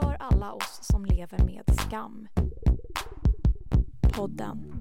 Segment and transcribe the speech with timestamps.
[0.00, 2.28] För alla oss som lever med skam.
[4.14, 4.72] Podden.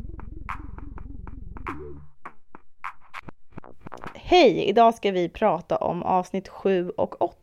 [4.14, 4.64] Hej!
[4.64, 7.38] Idag ska vi prata om avsnitt 7 och 8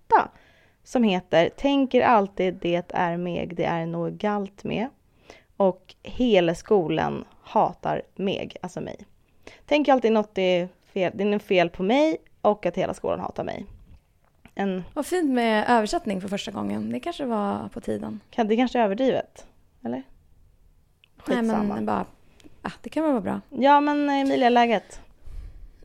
[0.82, 4.88] som heter Tänker alltid det är meg, det är något galt med.
[5.56, 8.96] Och hela skolan hatar meg, alltså mig.
[9.66, 13.44] Tänker alltid något är fel, det är fel på mig och att hela skolan hatar
[13.44, 13.66] mig.
[14.54, 16.90] En, Vad fint med översättning för första gången.
[16.90, 18.20] Det kanske var på tiden.
[18.36, 19.46] det kanske är överdrivet?
[19.84, 20.02] Eller?
[21.26, 21.74] Nej Skitsamma.
[21.74, 22.06] men bara,
[22.62, 23.40] ah, det kan väl vara bra.
[23.50, 25.00] Ja men Emilia, läget?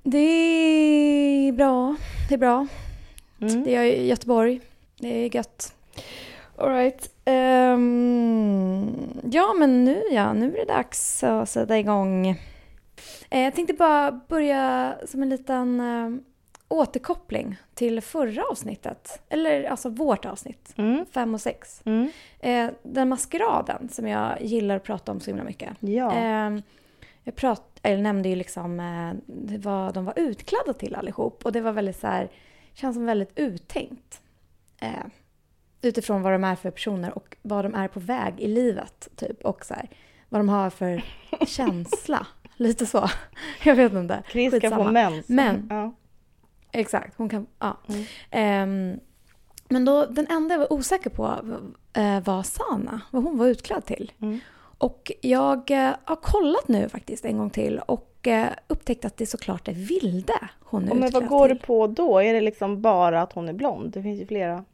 [0.04, 1.96] Det är bra.
[2.30, 2.68] Det är bra.
[3.42, 3.64] Mm.
[3.64, 4.62] Det är i Göteborg.
[5.00, 5.74] Det är gött.
[6.58, 7.10] Alright.
[7.26, 8.90] Um,
[9.32, 12.28] ja, men nu ja, nu är det dags att sätta igång.
[13.30, 16.22] Eh, jag tänkte bara börja som en liten eh,
[16.70, 19.22] återkoppling till förra avsnittet.
[19.30, 21.06] Eller alltså vårt avsnitt, Mm.
[21.12, 21.82] fem och sex.
[21.86, 22.10] Mm.
[22.40, 25.70] Eh, den maskeraden som jag gillar att prata om så himla mycket.
[25.80, 26.16] Ja.
[26.16, 26.58] Eh,
[27.24, 29.14] jag prat, eller nämnde ju liksom eh,
[29.60, 31.46] vad de var utklädda till allihop.
[31.46, 32.30] Och det var väldigt så här,
[32.74, 34.22] känns som väldigt uttänkt.
[34.82, 34.90] Eh,
[35.82, 39.08] utifrån vad de är för personer och vad de är på väg i livet.
[39.16, 39.46] Typ.
[39.46, 39.90] Och så här,
[40.30, 41.04] vad de har för
[41.48, 42.28] känsla.
[42.56, 43.10] Lite så.
[43.64, 44.24] Jag vet inte.
[44.32, 45.30] Chris ska få mens.
[45.30, 45.94] Men- Ja.
[46.72, 47.48] Exakt, hon kan...
[47.60, 47.78] Ja.
[47.88, 48.04] Mm.
[48.32, 49.00] Ehm,
[49.70, 51.38] men då, den enda jag var osäker på
[51.94, 54.12] eh, var Sana, vad hon var utklädd till.
[54.22, 54.40] Mm.
[54.78, 59.26] Och jag eh, har kollat nu faktiskt en gång till och eh, upptäckt att det
[59.26, 61.58] såklart är Vilde hon är Och men utklädd vad går till.
[61.58, 62.20] det på då?
[62.20, 63.92] Är det liksom bara att hon är blond?
[63.92, 64.66] Det finns ju flera.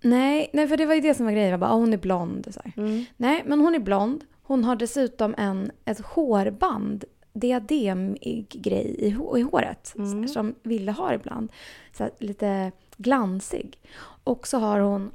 [0.00, 1.50] Nej, nej, för det var ju det som var grejen.
[1.50, 2.48] Jag bara, ah, hon är blond.
[2.54, 2.80] Så.
[2.80, 3.04] Mm.
[3.16, 4.24] Nej, men hon är blond.
[4.42, 9.94] Hon har dessutom en, ett hårband, diadem-grej i, hå- i håret.
[9.98, 10.28] Mm.
[10.28, 11.52] Som Ville har ibland.
[11.92, 13.78] Så här, lite glansig.
[14.24, 15.10] Och så har hon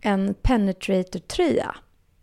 [0.00, 1.74] en penetrator-tröja.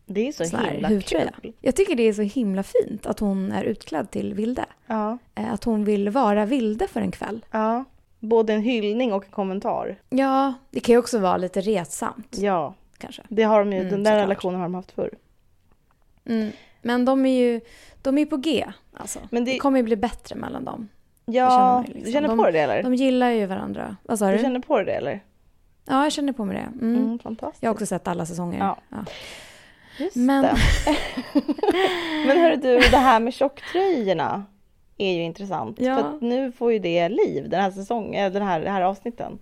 [0.05, 1.31] Det är så här himla hudtröja.
[1.41, 1.53] kul.
[1.61, 4.65] Jag tycker det är så himla fint att hon är utklädd till Vilde.
[4.87, 5.17] Ja.
[5.35, 7.45] Eh, Att hon vill vara Vilde för en kväll.
[7.51, 7.83] ja.
[8.23, 9.99] Både en hyllning och en kommentar.
[10.09, 13.21] Ja, det kan ju också vara lite retsamt Ja, kanske.
[13.29, 13.79] det har de ju.
[13.79, 14.23] Mm, den där såklart.
[14.25, 15.09] relationen har de haft förr.
[16.25, 16.51] Mm.
[16.81, 17.61] Men de är ju
[18.01, 18.65] de är på G.
[18.93, 19.19] Alltså.
[19.31, 19.57] Men det- det...
[19.57, 20.89] kommer ju bli bättre mellan dem.
[21.25, 22.03] Ja, känner liksom.
[22.05, 22.83] du känner De- på dig det eller?
[22.83, 23.95] De gillar ju varandra.
[24.03, 24.43] Vad sa Du du?
[24.43, 25.23] känner på det eller?
[25.85, 26.85] Ja, jag känner på mig det.
[26.85, 26.95] Mm.
[27.03, 27.63] Mm, fantastiskt.
[27.63, 28.59] Jag har också sett alla säsonger.
[28.59, 28.77] Ja.
[28.89, 28.97] Ja.
[29.99, 30.55] Just Men- det.
[32.27, 34.45] Men hörru du, det här med tjocktröjorna
[34.97, 35.79] är ju intressant.
[35.79, 35.95] Ja.
[35.97, 39.39] För nu får ju det liv, den här säsongen, den här, den här avsnitten.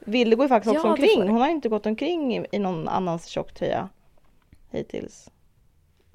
[0.00, 1.28] Vilde går ju faktiskt också Ja, omkring.
[1.28, 3.88] Hon har inte gått omkring i, i någon annans tjocktröja
[4.70, 5.30] hittills.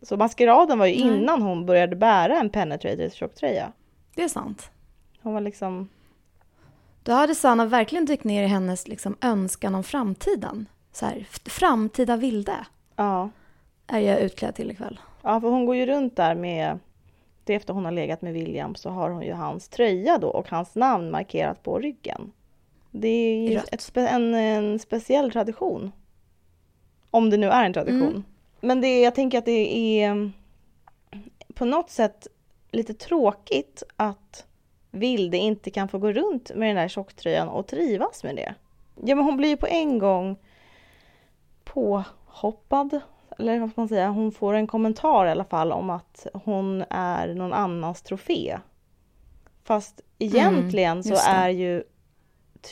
[0.02, 1.18] Så maskeraden var ju Nej.
[1.18, 3.72] innan hon började bära en penetrator tjocktröja.
[4.16, 4.72] Det är sant.
[5.22, 5.90] Hon var liksom,
[7.04, 10.66] Då hade Sanna verkligen dykt ner i hennes liksom, önskan om framtiden.
[10.92, 12.66] Så här, framtida Vilde
[12.96, 13.30] ja.
[13.88, 15.00] är jag utklädd till ikväll.
[15.22, 16.80] Ja, för hon går ju runt där med,
[17.44, 20.50] det efter hon har legat med William så har hon ju hans tröja då och
[20.50, 22.32] hans namn markerat på ryggen.
[22.92, 25.92] Det är ju ett en, en speciell tradition.
[27.12, 28.02] Om det nu är en tradition.
[28.02, 28.24] Mm.
[28.60, 30.34] Men det, jag tänker att det är mm,
[31.54, 32.28] på något sätt
[32.72, 34.46] lite tråkigt att
[34.92, 38.56] Vilde inte kan få gå runt med den där tjocktröjan och trivas med det.
[39.06, 40.38] Ja men hon blir ju på en gång
[41.64, 43.02] påhoppad
[43.40, 46.84] eller vad ska man säga, hon får en kommentar i alla fall om att hon
[46.90, 48.58] är någon annans trofé.
[49.64, 51.32] Fast egentligen så just det.
[51.32, 51.84] är ju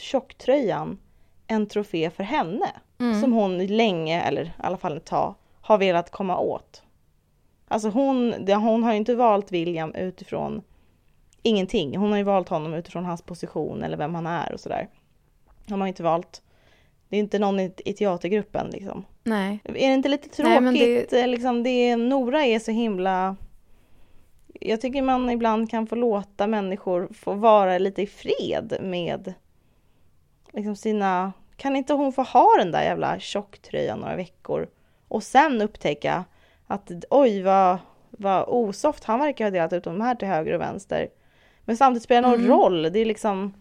[0.00, 0.98] tjocktröjan
[1.46, 2.66] en trofé för henne.
[2.98, 3.20] Mm.
[3.20, 5.34] Som hon länge, eller i alla fall ett tag,
[5.66, 6.82] har velat komma åt.
[7.68, 10.62] Alltså hon, hon har ju inte valt William utifrån
[11.42, 11.96] ingenting.
[11.96, 14.88] Hon har ju valt honom utifrån hans position eller vem han är och sådär.
[15.68, 16.42] Hon har inte valt,
[17.08, 19.04] det är inte någon i, i teatergruppen liksom.
[19.24, 19.58] Nej.
[19.64, 20.44] Är det inte lite tråkigt?
[20.52, 23.36] Nej, men det- eh, Liksom det, Nora är så himla...
[24.60, 29.34] Jag tycker man ibland kan få låta människor få vara lite i fred med
[30.52, 31.32] liksom sina...
[31.56, 34.68] Kan inte hon få ha den där jävla tjocktröjan några veckor
[35.16, 36.24] och sen upptäcka
[36.66, 37.78] att oj vad,
[38.10, 41.08] vad osoft han verkar ha delat ut de här till höger och vänster.
[41.64, 42.58] Men samtidigt spelar det någon Mm.
[42.58, 42.82] roll.
[42.82, 43.54] Det är liksom...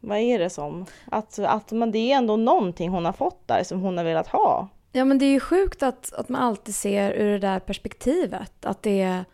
[0.00, 0.86] Vad är det som?
[1.10, 4.26] Att, att man, det är ändå någonting hon har fått där som hon har velat
[4.28, 4.68] ha.
[4.92, 8.64] Ja, men det är ju sjukt att, att man alltid ser ur det där perspektivet.
[8.64, 9.24] Att det,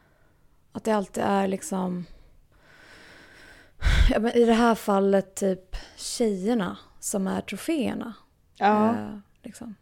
[0.72, 2.04] att det alltid är liksom...
[4.10, 8.14] Ja, men I det här fallet typ tjejerna som är troféerna.
[8.56, 8.86] Ja.
[8.88, 9.74] Eh, liksom.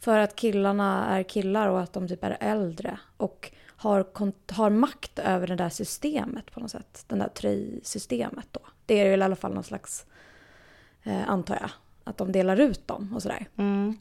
[0.00, 2.98] För att killarna är killar och att de typ är äldre.
[3.16, 4.06] Och har,
[4.52, 7.04] har makt över det där systemet på något sätt.
[7.06, 8.60] Den där tröjsystemet då.
[8.86, 10.06] Det är ju i alla fall någon slags,
[11.02, 11.70] eh, antar jag,
[12.04, 13.46] att de delar ut dem och sådär.
[13.56, 13.98] Mm.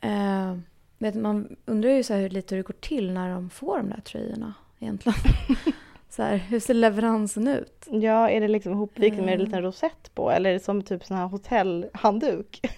[0.00, 0.58] Eh,
[0.98, 3.76] vet, man undrar ju så här hur lite hur det går till när de får
[3.76, 5.18] de där tröjorna egentligen.
[6.10, 7.86] så här, hur ser leveransen ut?
[7.90, 11.04] Ja, är det liksom ihopvikt med en liten rosett på eller är det som typ
[11.04, 12.60] sån här hotellhandduk?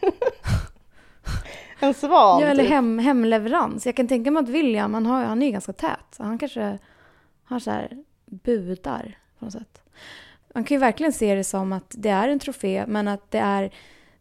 [1.81, 2.73] en svan Ja, eller typ.
[2.73, 3.87] hem, hemleverans.
[3.87, 6.05] Jag kan tänka mig att William, han, har, han är ju ganska tät.
[6.11, 6.79] Så han kanske
[7.45, 9.83] har så här budar på något sätt.
[10.55, 13.39] Man kan ju verkligen se det som att det är en trofé, men att det
[13.39, 13.71] är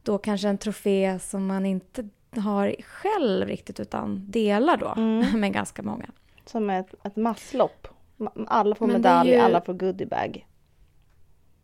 [0.04, 5.40] då kanske en trofé som man inte har själv riktigt, utan delar då Mm.
[5.42, 6.06] med ganska många.
[6.46, 7.88] Som ett, ett masslopp.
[8.18, 10.48] Ma- Alla får Men medalj, ju- alla får goodiebag.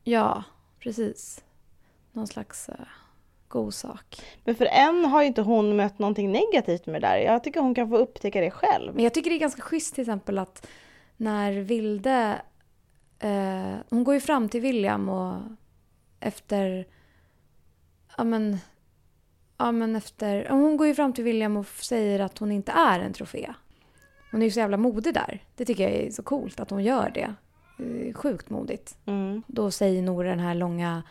[0.04, 0.44] Ja,
[0.80, 1.44] precis.
[2.12, 2.76] Någon slags uh,
[3.54, 4.22] god sak.
[4.44, 7.18] Men för än har ju inte hon mött någonting negativt med det där.
[7.18, 8.96] Jag tycker hon kan få upptäcka det själv.
[8.96, 10.68] Men jag tycker det är ganska schysst till exempel att
[11.18, 12.42] när Vilde...
[13.20, 15.36] Eh, hon går ju fram till William och
[16.20, 16.88] efter...
[18.18, 18.58] Ja men...
[19.58, 20.50] Ja men efter...
[20.50, 23.54] Hon går ju fram till William och säger att hon inte är en trofé.
[24.32, 25.44] Hon är ju så jävla modig där.
[25.56, 27.36] Det tycker jag är så coolt att hon gör det.
[27.80, 28.98] Är Sjukt modigt.
[29.06, 29.44] Mm.
[29.48, 31.04] Då säger Nora den här långa,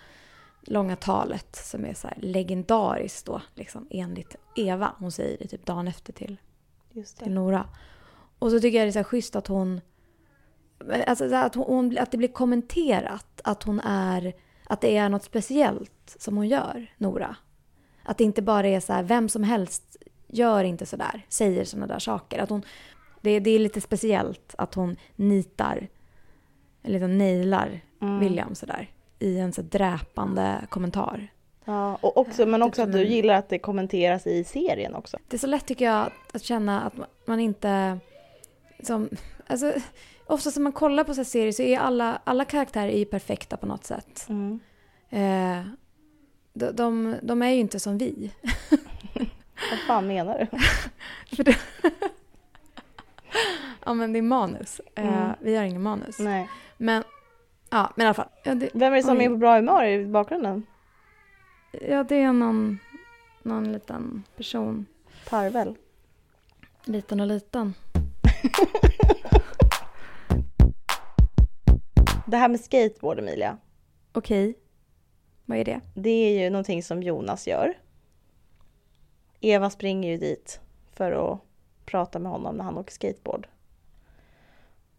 [0.62, 4.92] långa talet som är så här legendariskt då, liksom enligt Eva.
[4.98, 6.36] Hon säger det typ dagen efter till
[6.92, 7.32] till.
[7.32, 7.66] Nora.
[8.38, 9.80] Och så tycker jag det är så här schysst att hon...
[11.06, 14.32] Alltså att, hon, att det blir kommenterat att hon är...
[14.66, 17.36] Att det är något speciellt som hon gör, Nora.
[18.04, 21.64] Att det inte bara är så här, vem som helst gör inte så där, säger
[21.64, 22.38] såna där saker.
[22.38, 22.62] Att hon,
[23.20, 25.88] det, det är lite speciellt att hon nitar,
[26.82, 28.20] eller liksom nailar Mm.
[28.20, 28.90] William sådär.
[29.22, 31.28] I en så dräpande kommentar.
[31.64, 35.18] Ja, och också, men också att du gillar att det kommenteras i serien också.
[35.28, 36.94] Det är så lätt tycker jag att, känna att
[37.26, 37.98] man- inte...
[38.82, 39.08] Som,
[39.46, 39.72] alltså,
[40.26, 43.04] ofta när man kollar på så här serier så är alla, alla karaktärer är ju
[43.04, 44.26] perfekta på något sätt.
[44.28, 44.60] Mm.
[45.10, 45.66] Eh,
[46.54, 48.32] de, de, de är ju inte som vi.
[49.70, 50.58] Vad fan menar du?
[53.84, 54.80] Ja men det är manus.
[54.94, 55.32] Eh, Mm.
[55.40, 56.18] Vi har ingen manus.
[56.18, 56.48] Nej.
[56.76, 57.04] Men,
[57.72, 58.28] ja, men i alla fall.
[58.44, 59.24] Ja, det, Vem är det som Oj.
[59.24, 60.66] är på bra humör i bakgrunden?
[61.72, 62.78] ja, det är någon,
[63.42, 64.86] någon liten person.
[65.28, 65.76] Parvel.
[66.84, 67.74] Liten och liten.
[72.26, 73.58] Det här med skateboard Emilia.
[74.12, 74.54] Okej.
[75.44, 75.80] Vad är det?
[75.94, 77.74] Det är ju någonting som Jonas gör.
[79.40, 80.60] Eva springer ju dit
[80.92, 81.40] för att
[81.84, 83.46] prata med honom när han åker skateboard.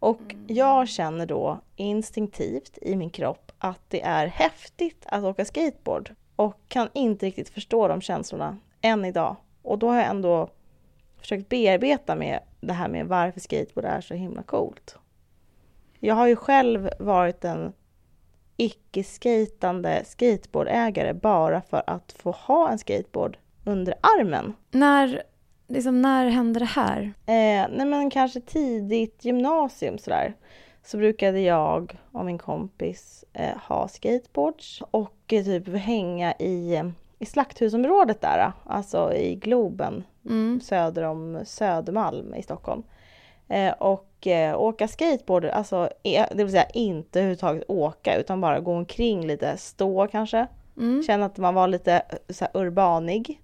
[0.04, 6.14] Och jag känner då instinktivt i min kropp att det är häftigt att åka skateboard
[6.36, 9.36] och kan inte riktigt förstå de känslorna än idag.
[9.62, 10.50] Och då har jag ändå
[11.20, 14.96] försökt bearbeta med det här med varför skateboard är så himla coolt.
[15.98, 17.72] Jag har ju själv varit en
[18.56, 24.52] icke-skatande skateboardägare bara för att få ha en skateboard under armen.
[24.70, 25.22] När,
[25.68, 27.00] liksom, när hände det här?
[27.26, 30.34] Eh, nej men kanske tidigt gymnasium sådär.
[30.84, 36.82] Så brukade jag och min kompis eh, ha skateboards och eh, typ hänga i,
[37.18, 38.52] i slakthusområdet där.
[38.64, 40.60] Alltså i Globen Mm.
[40.60, 42.82] söder om Södermalm i Stockholm.
[43.48, 48.60] Eh, och eh, åka skateboard, alltså eh, det vill säga inte överhuvudtaget åka utan bara
[48.60, 50.46] gå omkring lite, stå kanske.
[50.76, 51.02] Mm.
[51.02, 53.40] Känna att man var lite eh, så urbanig.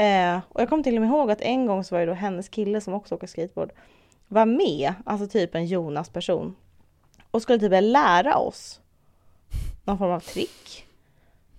[0.00, 2.12] Eh, och jag kommer till och med ihåg att en gång så var det då
[2.12, 3.72] hennes kille som också åker skateboard
[4.28, 6.56] var med, alltså typ en Jonas-person.
[7.30, 8.80] Och skulle typ lära oss
[9.84, 10.86] någon form av trick.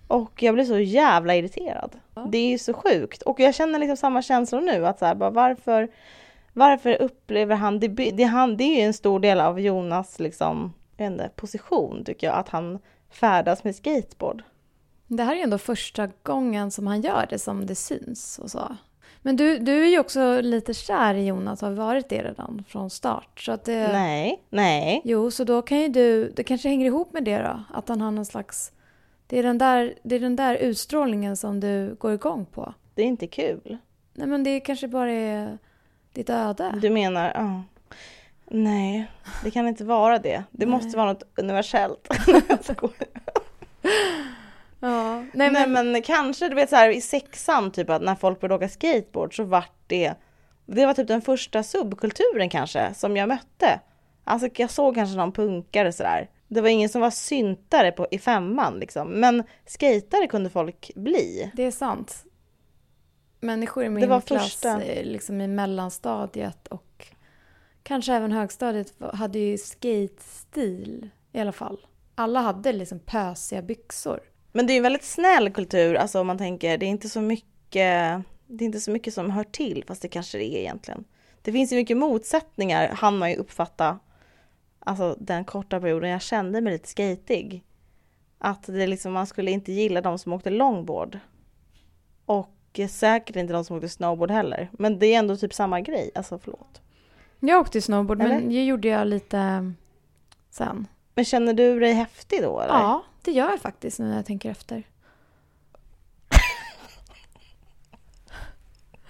[0.08, 1.98] Och jag blev så jävla irriterad.
[2.14, 2.26] Ja.
[2.28, 3.22] Det är ju så sjukt.
[3.22, 4.86] Och jag känner liksom samma känslor nu.
[4.86, 5.88] Att så här, bara, varför,
[6.52, 8.56] varför upplever han det, det, han...
[8.56, 12.36] det är ju en stor del av Jonas liksom, inte, position tycker jag.
[12.36, 12.78] Att han
[13.10, 14.42] färdas med skateboard.
[15.16, 18.50] Det här är ju ändå första gången som han gör det som det syns och
[18.50, 18.76] så.
[19.22, 22.90] Men du, du är ju också lite kär i Jonas, har varit det redan från
[22.90, 23.40] start.
[23.40, 25.02] Så att det, Nej, nej.
[25.04, 27.62] Jo, så då kan ju du, det kanske hänger ihop med det då?
[27.70, 28.72] Att han har någon slags,
[29.26, 32.74] det är den där, det är den där utstrålningen som du går igång på.
[32.94, 33.78] Det är inte kul.
[34.14, 35.58] Nej men det kanske bara är
[36.12, 36.78] ditt öde.
[36.82, 37.62] Du menar, ja.
[38.46, 39.10] Nej,
[39.44, 40.44] det kan inte vara det.
[40.50, 40.68] Det Nej.
[40.68, 42.08] måste vara något universellt.
[44.84, 48.14] Ja, Nej, nej men, men, kanske, du vet så här i sexan typ att när
[48.14, 50.14] folk började åka skateboard så vart det
[50.66, 53.80] Det var typ den första subkulturen kanske som jag mötte.
[54.24, 56.30] Alltså jag såg kanske någon punkare sådär.
[56.48, 59.08] Det var ingen som var syntare på, i femman liksom.
[59.08, 61.50] Men skatare kunde folk bli.
[61.54, 62.24] det är sant.
[63.40, 64.76] Människor i min Det var klass, första.
[65.02, 67.06] liksom i mellanstadiet och
[67.82, 71.86] kanske även högstadiet hade ju skate-stil i alla fall.
[72.14, 74.20] Alla hade liksom pösiga byxor.
[74.52, 77.20] Men det är en väldigt snäll kultur, alltså om man tänker, det är inte så
[77.20, 81.04] mycket det är inte så mycket som hör till, fast det kanske det är egentligen.
[81.42, 83.98] Det finns ju mycket motsättningar, han man ju uppfatta,
[84.78, 87.64] alltså den korta perioden jag kände mig lite skatig.
[88.38, 91.18] Att det liksom, man skulle inte gilla de som åkte longboard.
[92.26, 94.70] Och säkert inte de som åkte snowboard heller.
[94.72, 96.80] Men det är ändå typ samma grej, alltså förlåt.
[97.40, 98.34] Jag åkte snowboard, Eller?
[98.34, 99.72] men det gjorde jag lite
[100.50, 100.86] sen.
[101.14, 102.74] Men känner du dig häftig då eller?
[102.74, 104.82] Ja, det gör jag faktiskt nu när jag tänker efter.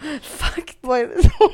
[0.23, 0.79] Fakt.
[0.81, 1.49] Vad är det som,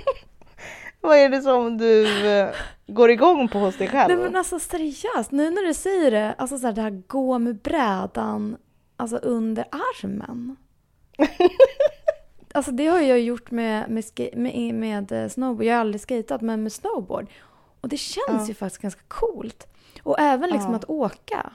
[1.01, 2.51] vad är det som du eh,
[2.87, 4.09] går igång på hos dig själv?
[4.09, 7.39] Nej men alltså seriöst, nu när du säger det, alltså så här, det här gå
[7.39, 8.57] med brädan
[8.97, 10.57] alltså under armen.
[12.55, 14.05] alltså det har jag gjort med, med,
[14.37, 17.27] med, med eh, snowboard, jag har aldrig skatat men med snowboard.
[17.81, 18.47] Och det känns Ja.
[18.49, 19.67] ju faktiskt ganska coolt.
[20.09, 20.77] Och även liksom Ja.
[20.77, 21.53] att åka.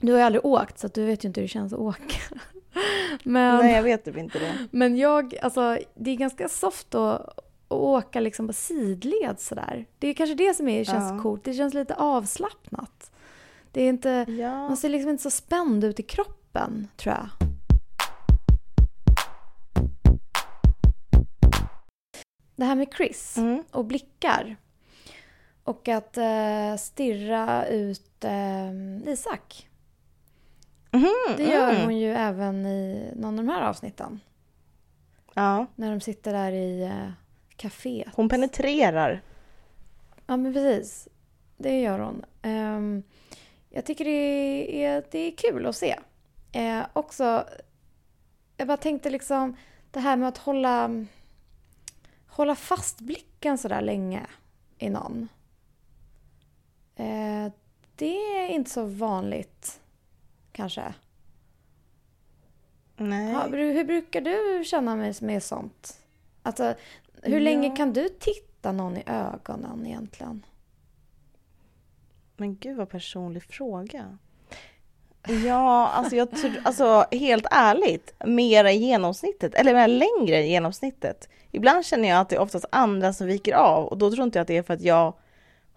[0.00, 2.18] Du har ju aldrig åkt så du vet ju inte hur det känns att åka.
[3.24, 3.58] men...
[3.58, 4.52] Nej jag vet typ inte det.
[4.70, 9.86] Men jag, alltså det är ganska soft att, att åka liksom på sidled sådär.
[9.98, 11.22] Det är kanske det som är, känns Ja.
[11.22, 11.44] coolt.
[11.44, 13.10] Det känns lite avslappnat.
[13.72, 14.50] Det är inte, Ja.
[14.68, 17.28] man ser liksom inte så spänd ut i kroppen, tror jag.
[22.56, 23.62] Det här med Chris Mm.
[23.70, 24.56] och blickar.
[25.64, 29.68] Och att eh, stirra ut eh, Isak.
[30.90, 31.82] Mhm, Det gör mm.
[31.84, 34.20] hon ju även i någon av de här avsnitten.
[35.34, 37.10] Ja, När de sitter där i eh,
[37.56, 38.08] kaféet.
[38.14, 39.22] hon penetrerar.
[40.26, 41.08] Ja, men precis.
[41.56, 42.24] Det gör hon.
[42.42, 43.02] Ehm,
[43.70, 45.98] jag tycker det är, det är kul att se.
[46.52, 47.44] Eh, också,
[48.56, 49.56] jag bara tänkte liksom
[49.90, 51.06] det här med att hålla,
[52.26, 54.26] hålla fast blicken så där länge
[54.78, 55.28] i någon.
[56.96, 57.52] Eh,
[57.96, 59.80] det är inte så vanligt,
[60.52, 60.94] kanske.
[62.96, 63.34] Nej.
[63.34, 65.98] Bru- hur brukar du känna med, med sånt?
[66.42, 66.74] Alltså,
[67.22, 67.40] hur Ja.
[67.40, 70.46] länge kan du titta någon i ögonen egentligen?
[72.36, 74.18] Men gud vad personlig fråga.
[75.44, 81.28] Ja, alltså jag tror, alltså helt ärligt, mera i genomsnittet, eller mer längre i genomsnittet.
[81.50, 84.38] Ibland känner jag att det är oftast andra som viker av och då tror inte
[84.38, 85.14] jag att det är för att jag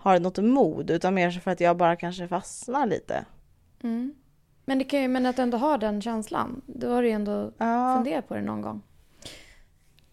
[0.06, 3.26] har något mod utan mer för att jag bara kanske fastnar lite.
[3.84, 4.16] Mm.
[4.66, 7.14] Men, det kan ju, men att du ändå har den känslan, då har du ju
[7.14, 8.82] ändå Ja, funderat på det någon gång.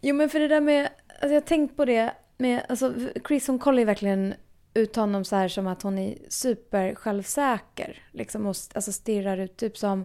[0.00, 2.94] Jo men för det där med, alltså jag har tänkt på det med, alltså
[3.28, 4.34] Chris hon kollar ju verkligen
[4.75, 8.02] ut honom så här som att hon är super självsäker.
[8.11, 10.04] Liksom och alltså stirrar ut typ som,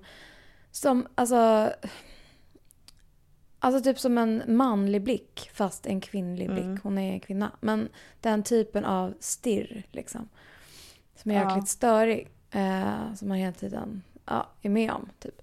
[0.72, 1.72] som alltså,
[3.60, 6.64] alltså typ som en manlig blick fast en kvinnlig blick.
[6.66, 6.80] Mm.
[6.84, 7.52] Hon är en kvinna.
[7.60, 7.90] Men
[8.22, 10.30] den typen av stirr liksom.
[11.16, 11.50] Som är Ja.
[11.50, 12.28] jäkligt störig.
[12.52, 15.10] Eh, som man hela tiden ja, är med om.
[15.20, 15.42] Typ.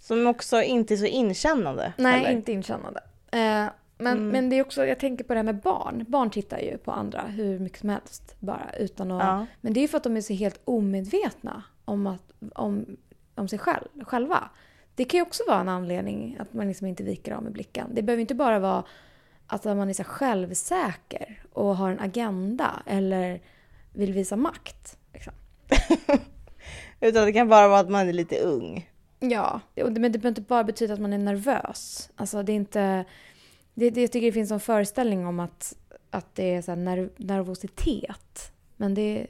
[0.00, 1.92] som också inte är så inkännande.
[1.96, 2.30] Nej, heller.
[2.30, 3.00] inte inkännande.
[3.32, 3.66] Eh,
[3.98, 4.28] men, Mm.
[4.28, 6.04] men det är också, jag tänker på det här med barn.
[6.08, 9.22] Barn tittar ju på andra hur mycket som helst bara utan att...
[9.24, 9.46] Ja.
[9.60, 12.96] Men det är ju för att de är så helt omedvetna om, att, om,
[13.34, 14.50] om sig själv, själva.
[15.00, 17.94] Det kan ju också vara en anledning att man liksom inte viker av med blicken.
[17.94, 18.84] Det behöver inte bara vara
[19.46, 23.40] att man är så självsäker och har en agenda eller
[23.92, 24.98] vill visa makt.
[25.12, 25.32] Liksom.
[27.00, 28.90] Utan det kan bara vara att man är lite ung.
[29.20, 32.10] Ja, men det behöver inte bara betyda att man är nervös.
[32.16, 33.04] Alltså det är inte...
[33.74, 35.76] Det, det, jag tycker det finns en föreställning om att,
[36.10, 38.52] att det är så nerv, nervositet.
[38.76, 39.26] Men det,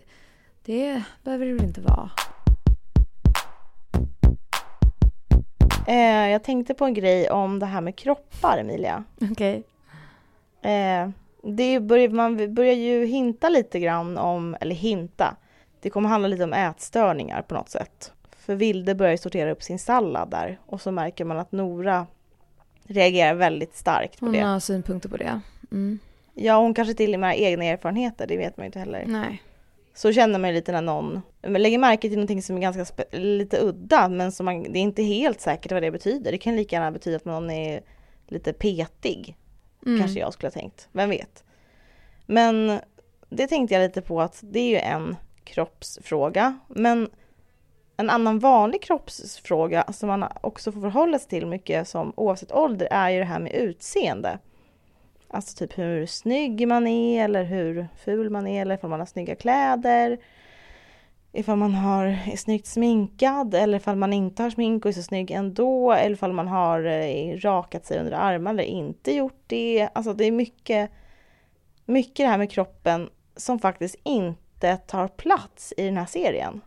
[0.65, 2.11] det behöver det väl inte vara.
[5.87, 9.05] Eh, jag tänkte på en grej om det här med kroppar, Emilia.
[9.31, 9.63] Okej.
[10.63, 11.09] Eh,
[11.43, 15.37] det börjar, man börjar ju hinta lite grann om, eller hinta,
[15.81, 18.13] det kommer handla lite om ätstörningar på något sätt.
[18.39, 22.07] För Vilde börjar ju sortera upp sin sallad där och så märker man att Nora
[22.85, 24.41] reagerar väldigt starkt på Hon det.
[24.41, 25.41] har synpunkter på det.
[25.71, 25.99] Mm.
[26.35, 29.05] Ja, hon kanske till och med har egna erfarenheter, det vet man ju inte heller.
[29.07, 29.43] Nej.
[29.94, 33.61] Så känner man ju lite när någon lägger märke till någonting som är ganska lite
[33.61, 36.32] udda men som man, det är inte helt säkert vad det betyder.
[36.32, 37.82] Det kan lika gärna betyda att någon är
[38.26, 39.37] lite petig.
[39.87, 40.00] Mm.
[40.00, 41.44] Kanske jag skulle ha tänkt, vem vet.
[42.26, 42.80] Men
[43.28, 46.59] det tänkte jag lite på att det är ju en kroppsfråga.
[46.68, 47.11] Men
[47.97, 52.88] en annan vanlig kroppsfråga som man också får förhålla sig till mycket som oavsett ålder
[52.90, 54.38] är ju det här med utseende.
[55.33, 59.07] Alltså typ hur snygg man är eller hur ful man är eller ifall man har
[59.07, 60.19] snygga kläder.
[61.33, 65.03] Ifall man har, är snyggt sminkad eller ifall man inte har smink och är så
[65.03, 65.93] snygg ändå.
[65.93, 69.89] Eller ifall man har eh, rakat sig under armarna eller inte gjort det.
[69.93, 70.91] Alltså det är mycket,
[71.85, 76.61] mycket det här med kroppen som faktiskt inte tar plats i den här serien.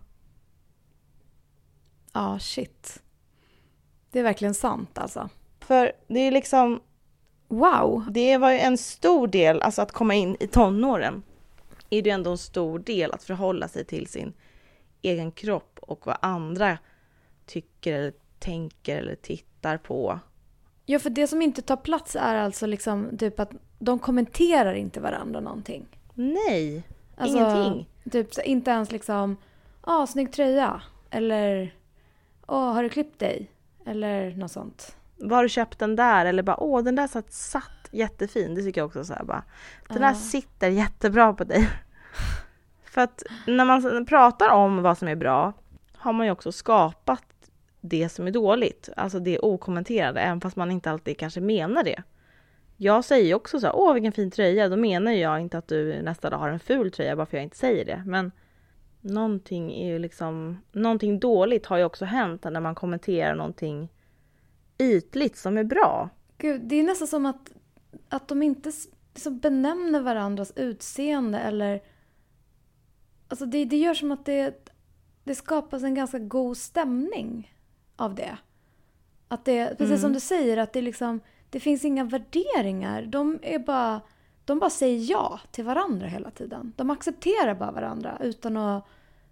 [2.14, 3.02] Ja, shit.
[4.12, 5.30] Det är verkligen sant alltså.
[5.60, 6.82] För det är liksom,
[7.48, 8.06] Wow!
[8.12, 11.24] Det var ju en stor del, alltså att komma in i tonåren,
[11.90, 14.34] är det ändå en stor del att förhålla sig till sin
[15.02, 16.78] egen kropp och vad andra
[17.46, 20.20] tycker eller tänker eller tittar på.
[20.86, 25.00] Ja, för det som inte tar plats är alltså liksom typ att de kommenterar inte
[25.00, 25.86] varandra någonting.
[26.14, 26.84] Nej,
[27.18, 27.88] Alltså, ingenting.
[28.12, 29.38] Typ inte ens liksom,
[29.86, 30.82] ja, ah, snygg tröja.
[31.10, 31.76] Eller,
[32.48, 33.52] åh, har du klippt dig?
[33.86, 34.98] Eller något sånt.
[35.30, 36.26] Var har du köpt den där?
[36.26, 38.56] Eller bara, åh den där satt, satt jättefin.
[38.56, 39.44] Det tycker jag också så här bara.
[39.88, 41.70] Den där sitter jättebra på dig.
[42.84, 45.54] För att när man pratar om vad som är bra
[45.94, 47.24] har man ju också skapat
[47.82, 48.90] det som är dåligt.
[48.98, 52.04] Alltså det okommenterade, även fast man inte alltid kanske menar det.
[52.78, 54.70] Jag säger ju också så här, åh vilken fin tröja.
[54.70, 57.44] Då menar jag inte att du nästa dag har en ful tröja bara för jag
[57.44, 58.04] inte säger det.
[58.06, 58.32] Men
[59.02, 63.90] någonting är ju liksom, någonting dåligt har ju också hänt när man kommenterar någonting
[64.84, 66.10] ytligt som är bra.
[66.38, 67.52] Gud, det är nästan som att,
[68.10, 68.72] att de inte
[69.14, 71.82] liksom benämner varandras utseende eller...
[73.28, 74.70] Alltså det, det gör som att det,
[75.24, 77.54] det skapas en ganska god stämning
[77.96, 78.38] av det.
[79.28, 80.02] Att det, precis Mm.
[80.02, 81.20] som du säger, att det liksom...
[81.50, 83.06] Det finns inga värderingar.
[83.06, 84.02] De är bara...
[84.46, 86.74] De bara säger ja till varandra hela tiden.
[86.76, 88.88] De accepterar bara varandra utan att...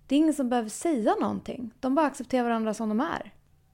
[0.08, 1.74] Det är ingen som behöver säga någonting.
[1.79, 3.34] De bara accepterar varandra som de är.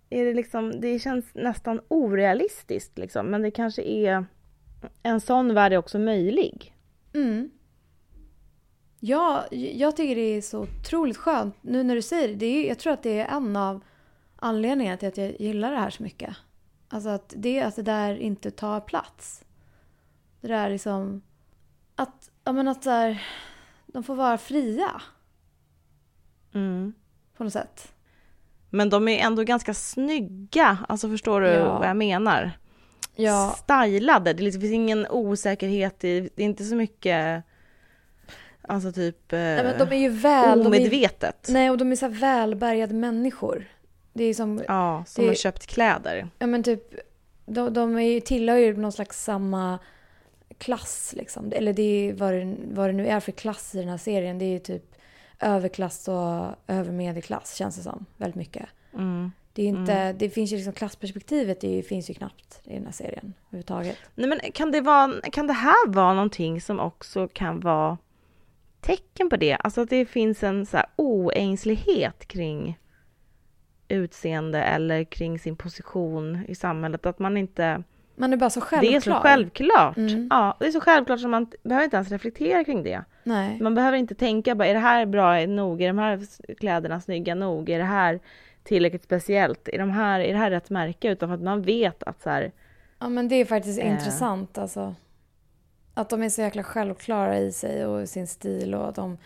[0.10, 4.26] Är det liksom, det känns nästan orealistiskt liksom, men det kanske är
[5.04, 6.76] en sån värld är också möjlig.
[7.14, 7.50] Mm.
[9.00, 12.36] Ja, jag tycker det är så otroligt skönt nu när du säger det.
[12.36, 13.84] det är, jag tror att det är en av
[14.36, 16.36] anledningarna till att jag gillar det här så mycket.
[16.90, 19.46] Alltså att det, att det där inte tar plats.
[20.42, 21.22] Det där liksom...
[21.96, 23.24] Att, ja men att så här,
[23.86, 25.02] de får vara fria
[26.54, 26.94] Mm.
[27.38, 27.94] på något sätt.
[28.78, 31.80] Men de är ändå ganska snygga, alltså förstår du Ja.
[31.80, 32.52] vad jag menar?
[33.16, 37.44] Ja, Stylade, det liksom- finns ingen osäkerhet i, det är inte så mycket,
[38.62, 40.64] alltså typ eh, nej, men de är ju väl...
[40.64, 41.48] De är, omedvetet.
[41.50, 43.66] nej, och de är så välbärgade människor.
[44.14, 46.28] Det är som Ja, som Det- har köpt kläder.
[46.40, 46.84] Ja men typ,
[47.46, 49.80] de, de är ju, tillhör ju någon slags samma
[50.58, 51.52] klass liksom.
[51.52, 54.40] Eller det är vad det, vad det nu är för klass i den här serien.
[54.40, 54.84] Det är ju typ
[55.40, 58.06] överklass och övermedelklass känns det som.
[58.18, 58.66] Väldigt mycket.
[58.94, 59.32] Mm.
[59.54, 62.92] Det, är inte, det finns ju liksom klassperspektivet det finns ju knappt i den här
[62.92, 63.98] serien överhuvudtaget.
[64.16, 67.98] Nej men kan det, vara, kan det här vara någonting som också kan vara
[68.82, 69.54] tecken på det?
[69.54, 72.78] Alltså att det finns en så här oängslighet kring
[73.88, 77.06] utseende eller kring sin position i samhället.
[77.06, 77.84] Att man inte...
[78.20, 78.96] Man är bara så Det självklar.
[78.96, 79.98] är så självklart.
[79.98, 80.28] Mm.
[80.32, 83.04] Ja, det är så självklart som man behöver inte ens reflektera kring det.
[83.24, 83.60] Nej.
[83.62, 85.82] Man behöver inte tänka bara, är det här bra nog?
[85.82, 86.22] Är de här
[86.56, 87.70] kläderna snygga nog?
[87.70, 88.20] Är det här
[88.64, 89.68] tillräckligt speciellt?
[89.70, 91.10] Är, de här, är det här rätt märke?
[91.12, 92.52] Utan för att man vet att så här,
[93.00, 93.92] Ja men det är faktiskt Eh.
[93.92, 94.96] intressant alltså.
[95.94, 99.18] Att de är så jäkla självklara i sig och sin stil och de...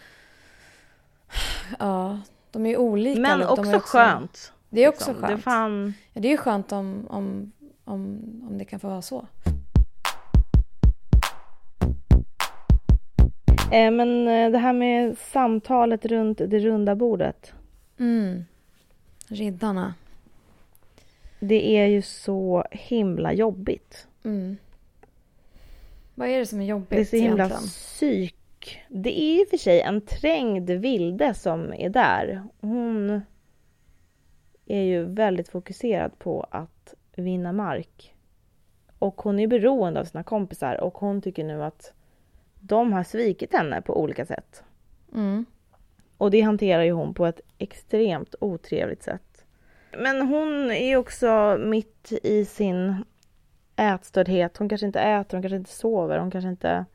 [1.80, 2.20] Ja,
[2.52, 3.22] de är olika.
[3.22, 4.54] men de också, är skönt.
[4.70, 5.22] Det är också liksom.
[5.28, 5.44] Det skönt.
[5.44, 5.94] fan...
[6.14, 7.52] Ja, det är skönt om, om,
[7.84, 9.26] om, om det kan få vara så.
[13.72, 17.54] Eh, men eh, det här med samtalet runt det runda bordet.
[18.00, 18.46] Mm.
[19.28, 19.94] Riddarna.
[21.40, 24.08] Det är ju så himla jobbigt.
[24.24, 24.58] Mm.
[26.16, 27.64] Vad är det som är jobbigt Det är så himla egentligen?
[27.64, 28.80] psyk.
[28.90, 32.44] Det är ju för sig en trängd vilde som är där.
[32.60, 33.22] Hon
[34.66, 38.16] är ju väldigt fokuserad på att vinna mark.
[39.00, 41.94] Och hon är beroende av sina kompisar och hon tycker nu att
[42.60, 44.64] de har svikit henne på olika sätt.
[45.14, 45.46] Mm.
[46.18, 49.46] Och det hanterar ju hon på ett extremt otrevligt sätt.
[49.98, 53.06] Men hon är ju också mitt i sin
[53.76, 54.58] ätstördhet.
[54.58, 56.86] Hon kanske inte äter, hon kanske inte sover, hon kanske inte...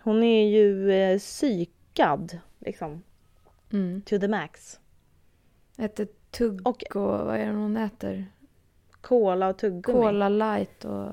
[0.00, 3.02] Hon är ju eh, psykad, liksom,
[3.72, 4.02] Mm.
[4.02, 4.80] to the max.
[5.78, 8.26] Äter tugg Och- och vad är det hon äter?
[9.02, 9.98] Cola och tuggummi.
[9.98, 11.08] Cola light och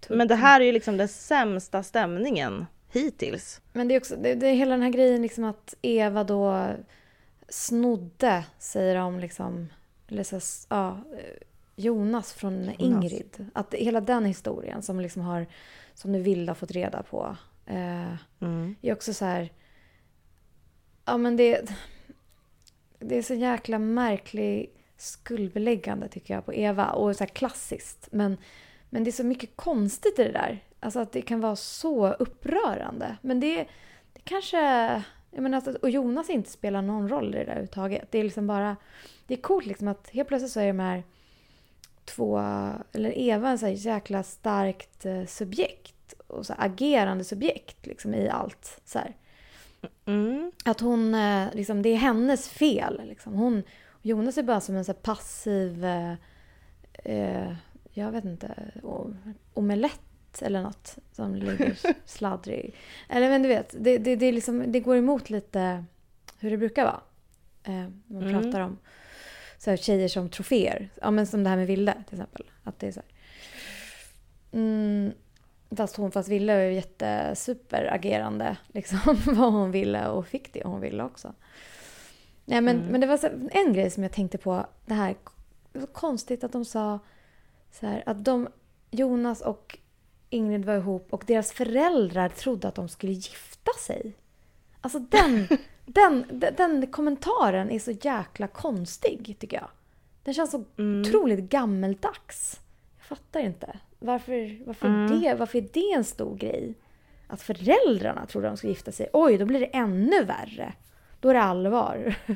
[0.00, 0.18] tuggummi.
[0.18, 3.60] Men det här är ju liksom den sämsta stämningen hittills.
[3.72, 6.66] Men det är också det, det är hela den här grejen liksom att Eva då
[7.48, 9.68] snodde, säger de liksom,
[10.08, 10.98] eller så, ja,
[11.76, 12.74] Jonas från Jonas.
[12.78, 13.50] Ingrid.
[13.52, 15.46] Att hela den historien som liksom har,
[15.94, 17.36] som nu Vilda har fått reda på.
[17.66, 18.76] Eh, Mm.
[18.82, 19.52] är också så här...
[21.04, 21.70] Ja, men det...
[22.98, 26.90] Det är så jäkla märklig skuldbeläggande tycker jag på Eva.
[26.90, 28.08] Och så här klassiskt.
[28.10, 28.36] Men,
[28.90, 30.64] men det är så mycket konstigt i det där.
[30.80, 33.16] Alltså att det kan vara så upprörande.
[33.20, 33.56] Men det,
[34.12, 34.58] det kanske...
[35.30, 38.08] Jag menar att, och Jonas inte spelar någon roll i det där överhuvudtaget.
[38.10, 38.76] Det är liksom bara...
[39.26, 41.02] Det är coolt liksom att helt plötsligt så är de här
[42.04, 42.38] två,
[42.92, 48.14] eller Eva en så här jäkla starkt eh, subjekt och så här agerande subjekt liksom
[48.14, 48.80] i allt.
[48.84, 49.14] Så här.
[50.06, 50.52] Mm.
[50.64, 53.02] Att hon, eh, liksom, det är hennes fel.
[53.04, 53.34] Liksom.
[53.34, 53.62] Hon,
[54.06, 56.12] Jonas är bara som en så passiv, eh,
[57.04, 57.52] eh,
[57.92, 58.54] jag vet inte,
[59.54, 62.74] omelett eller något som ligger sladdrig.
[63.08, 65.84] Eller men du vet, det, det, det, liksom, det går emot lite
[66.38, 67.00] hur det brukar vara.
[67.64, 68.42] Eh, man Mm.
[68.42, 68.78] pratar om
[69.58, 70.88] så här, tjejer som troféer.
[71.02, 72.44] Ja, men som det här med Vilde till exempel.
[72.62, 73.08] Att det är så här.
[74.60, 75.12] Mm,
[75.76, 78.56] fast hon, fast Ville är ju jättesuperagerande.
[78.72, 81.34] Liksom, vad hon ville och fick det hon ville också.
[82.48, 82.88] Nej, men, Mm.
[82.92, 84.66] men det var så, en grej som jag tänkte på.
[84.86, 85.16] Det här
[85.72, 86.98] det var konstigt att de sa
[87.70, 88.48] så här, att de,
[88.90, 89.78] Jonas och
[90.30, 94.12] Ingrid var ihop och deras föräldrar trodde att de skulle gifta sig.
[94.80, 95.46] Alltså den,
[95.86, 99.68] den, den, den kommentaren är så jäkla konstig tycker jag.
[100.24, 101.00] Den känns så Mm.
[101.00, 102.60] otroligt gammeldags.
[102.98, 103.78] Jag fattar inte.
[103.98, 105.20] Varför, varför, Mm.
[105.20, 106.74] det, varför är det en stor grej?
[107.26, 109.08] Att föräldrarna trodde de skulle gifta sig.
[109.12, 110.72] Oj, då blir det ännu värre.
[111.20, 112.14] Då är det allvar.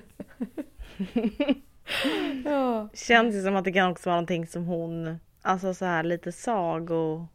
[2.44, 2.88] ja.
[2.94, 6.32] Känns ju som att det kan också vara någonting som hon, alltså så här lite
[6.32, 7.26] sago...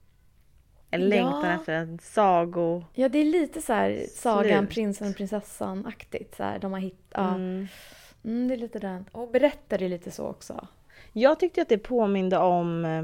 [0.91, 1.07] En Ja.
[1.07, 2.83] längtan efter en sago...
[2.93, 4.69] ja, det är lite så här sagan Slut.
[4.69, 6.35] prinsen och prinsessan-aktigt.
[6.37, 6.99] Så här, de har hittat...
[7.11, 7.27] Ja.
[7.35, 7.67] Mm.
[8.23, 9.05] Mm, det är lite den.
[9.11, 10.67] Och berättar det lite så också.
[11.13, 12.85] Jag tyckte att det påminde om...
[12.85, 13.03] eh,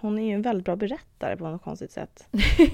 [0.00, 2.28] Hon är ju en väldigt bra berättare på något konstigt sätt.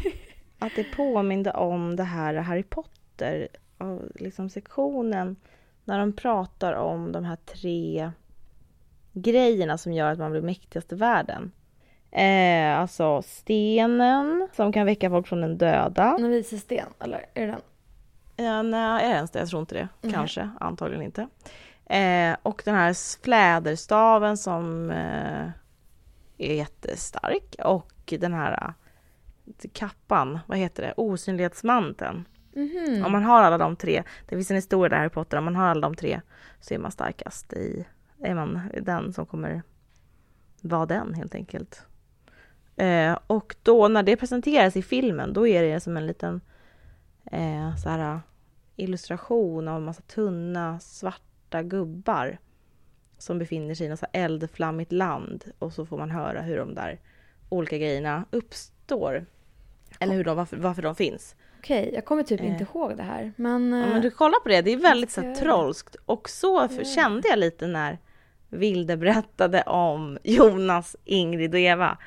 [0.58, 5.36] att det påminde om det här Harry Potter, och liksom sektionen,
[5.84, 8.10] när de pratar om de här tre
[9.12, 11.52] grejerna som gör att man blir mäktigast i världen.
[12.10, 16.16] Eh, alltså stenen som kan väcka folk från den döda.
[16.18, 17.60] En visesten, eller är det den?
[18.46, 19.38] Ja, nej, är det ens det?
[19.38, 19.88] Jag tror inte det.
[20.00, 20.12] Nej.
[20.12, 21.28] Kanske, antagligen inte.
[21.86, 25.48] Eh, och den här fläderstaven som eh,
[26.38, 27.56] är jättestark.
[27.64, 28.74] Och den här
[29.46, 30.94] eh, kappan, vad heter det?
[30.96, 32.24] Osynlighetsmanteln.
[32.58, 33.04] Mhm.
[33.04, 35.44] Om man har alla de tre, det finns en historia där i Harry Potter, om
[35.44, 36.20] man har alla de tre
[36.60, 37.86] så är man starkast i,
[38.22, 39.62] är man den som kommer
[40.60, 41.82] vara den helt enkelt.
[42.76, 46.40] Eh, och då när det presenteras i filmen, då är det som en liten
[47.24, 48.20] eh, så här,
[48.76, 52.38] illustration av en massa tunna svarta gubbar
[53.18, 57.00] som befinner sig i något eldflammigt land och så får man höra hur de där
[57.48, 59.26] olika grejerna uppstår.
[60.00, 61.36] Eller hur de, varför, varför de finns.
[61.58, 62.68] Okej, jag kommer typ inte Eh.
[62.74, 63.32] ihåg det här.
[63.36, 63.72] Men...
[63.72, 65.96] Ja, eh, men du kollar på det, det är väldigt så trolskt.
[66.06, 66.84] Och så det.
[66.84, 67.98] kände jag lite när
[68.48, 71.98] Vilde berättade om Jonas, Ingrid och Eva.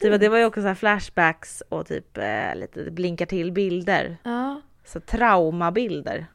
[0.00, 4.16] Typ, det var ju också så flashbacks och typ eh, lite blinkar till bilder.
[4.22, 4.60] Ja.
[4.84, 6.26] Så traumabilder.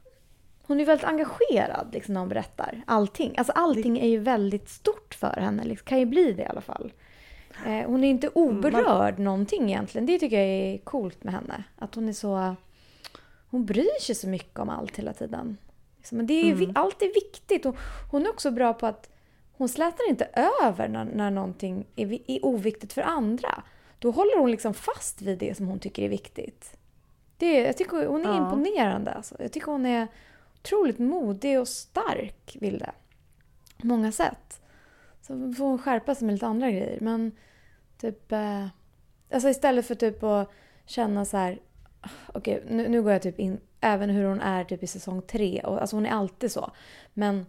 [0.67, 3.35] Hon är väldigt engagerad liksom, när hon berättar allting.
[3.37, 5.63] Alltså allting är ju väldigt stort för henne.
[5.63, 6.91] Liksom, kan ju bli det i alla fall.
[7.65, 10.05] Eh, hon är inte oberörd någonting egentligen.
[10.05, 11.63] Det tycker jag är coolt med henne.
[11.77, 12.55] Att hon är så...
[13.49, 15.57] Hon bryr sig så mycket om allt hela tiden.
[16.11, 17.65] Men det är vi- Allt är viktigt.
[17.65, 17.75] Och
[18.11, 19.09] hon är också bra på att
[19.53, 20.29] hon slätar inte
[20.63, 23.63] över när, när någonting är, är oviktigt för andra.
[23.99, 26.77] Då håller hon liksom fast vid det som hon tycker är viktigt.
[27.37, 28.37] Det, jag tycker hon är Ja.
[28.37, 29.11] imponerande.
[29.13, 29.35] Alltså.
[29.39, 30.07] Jag tycker hon är
[30.59, 32.91] otroligt modig och stark, Vilde.
[33.77, 34.61] På många sätt.
[35.21, 36.97] Så får hon skärpa sig med lite andra grejer.
[37.01, 37.31] Men
[37.97, 38.31] typ...
[38.31, 38.67] Eh,
[39.31, 40.51] alltså istället för typ att
[40.85, 41.59] känna så här...
[42.33, 43.59] Okej, nu, nu går jag typ in...
[43.81, 45.61] Även hur hon är typ i säsong tre.
[45.63, 46.71] Och, alltså hon är alltid så.
[47.13, 47.45] Men,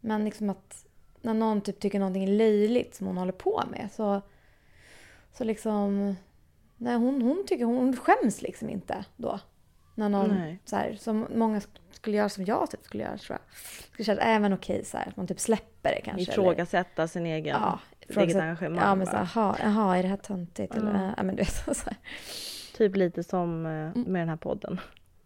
[0.00, 0.84] men liksom att
[1.20, 4.20] när någon typ tycker någonting är löjligt som hon håller på med så...
[5.32, 6.16] Så liksom...
[6.76, 9.40] Nej, hon, hon tycker hon skäms liksom inte då.
[9.94, 10.58] När någon, Nej.
[10.64, 13.58] så här, som många skulle göra som jag typ skulle göra tror jag.
[13.92, 16.22] Skulle känna även okej så här, att man typ släpper det kanske.
[16.22, 17.78] eller- Ifrågasätta sin egen, Ja,
[18.08, 18.78] sitt eget engagemang.
[18.84, 19.24] Ja, men så bara.
[19.24, 20.74] här, jaha, jaha, är det här töntigt?
[20.74, 20.80] Ja.
[20.80, 21.96] Eller, ja, men du vet, så här.
[22.76, 24.02] Typ lite som eh, Mm.
[24.02, 24.80] med den här podden.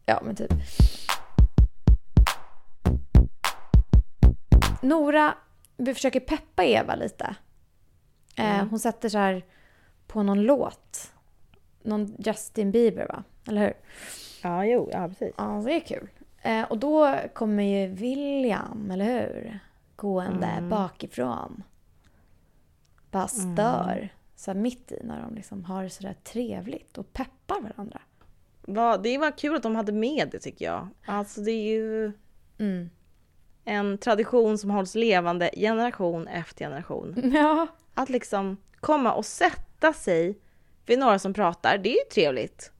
[0.06, 0.52] Ja, men typ.
[4.82, 5.34] Nora
[5.76, 7.34] vi försöker peppa Eva lite.
[8.36, 8.68] Eh, Mm.
[8.68, 9.44] hon sätter så här
[10.06, 11.12] på någon låt.
[11.82, 13.24] Någon Justin Bieber, va?
[13.48, 13.72] Eller hur?
[14.42, 15.34] Ja, jo, ja precis.
[15.38, 16.08] Ja, det är kul.
[16.42, 19.58] Eh, och då kommer ju William, eller hur?
[19.96, 20.68] Gående Mm.
[20.68, 21.62] bakifrån.
[23.10, 24.08] Bara stör.
[24.36, 28.00] Så här mitt i när de liksom har det sådär trevligt och peppar varandra.
[28.62, 30.88] Va, det var kul att de hade med det tycker jag.
[31.06, 32.12] Alltså det är ju
[32.58, 32.90] Mm.
[33.64, 37.14] en tradition som hålls levande generation efter generation.
[37.34, 37.66] Ja.
[37.94, 40.38] Att liksom komma och sätta sig
[40.86, 42.72] vid några som pratar, det är ju trevligt.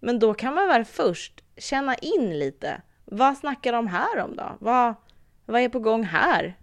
[0.00, 2.82] Men då kan man väl först känna in lite.
[3.04, 4.56] Vad snackar de här om då?
[4.58, 4.94] Vad,
[5.46, 6.56] vad är på gång här?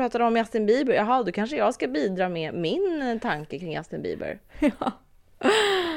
[0.00, 0.94] Pratade om Justin Bieber.
[0.94, 4.38] Jaha, då kanske jag ska bidra med min tanke kring Justin Bieber.
[4.60, 4.92] Ja.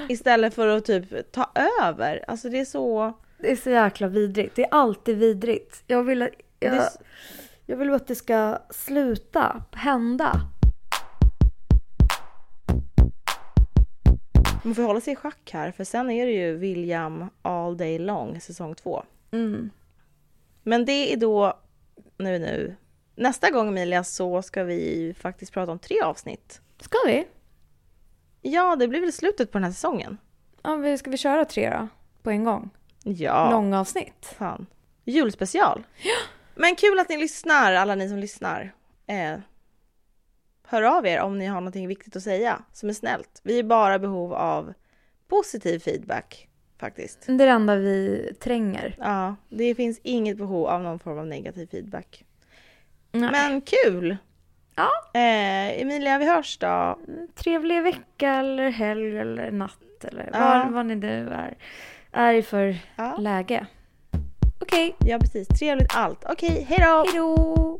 [0.09, 2.25] Istället för att typ ta över.
[2.27, 3.13] Alltså det är så...
[3.37, 4.55] Det är så jäkla vidrigt.
[4.55, 5.83] Det är alltid vidrigt.
[5.87, 6.83] Jag vill, jag, är
[7.65, 10.31] jag vill att det ska sluta hända.
[14.63, 17.99] Man får hålla sig i schack här för sen är det ju William All Day
[17.99, 19.03] Long säsong två.
[19.31, 19.69] Mm.
[20.63, 21.59] Men det är då
[22.17, 22.75] nu nu.
[23.15, 26.61] Nästa gång Emilia så ska vi faktiskt prata om tre avsnitt.
[26.79, 27.27] Ska vi?
[28.41, 30.17] Ja, det blir väl slutet på den här säsongen.
[30.63, 31.87] Ja, ska vi köra tre då?
[32.23, 32.69] På en gång?
[33.03, 34.35] Ja, Långavsnitt?
[34.37, 34.65] fan.
[35.05, 35.83] Julspecial.
[36.55, 38.73] Men kul att ni lyssnar, alla ni som lyssnar.
[39.07, 39.39] Eh,
[40.67, 43.41] hör av er om ni har någonting viktigt att säga som är snällt.
[43.43, 44.73] Vi är bara behov av
[45.27, 46.47] positiv feedback
[46.77, 47.25] faktiskt.
[47.25, 48.95] Det är det enda vi tränger.
[48.99, 52.25] Ja, det finns inget behov av någon form av negativ feedback.
[53.13, 53.29] Nej.
[53.31, 54.17] Men kul!
[54.75, 54.89] Ja.
[55.13, 56.99] Eh, Emilia, vi hörs då.
[57.35, 60.39] Trevlig vecka eller helg eller natt eller Ja.
[60.63, 61.57] vad, vad ni nu är,
[62.11, 63.65] är i för Ja, läge.
[64.61, 65.47] Okej, ja precis.
[65.47, 66.23] Trevligt allt.
[66.29, 67.05] Okej, hej då!
[67.11, 67.79] hejdå!